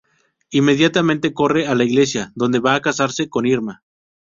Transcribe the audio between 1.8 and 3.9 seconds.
iglesia, donde va a casarse con Irma.